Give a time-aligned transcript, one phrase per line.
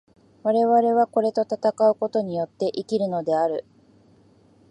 [0.41, 3.65] 我々はこれと戦うことによって生きるのである。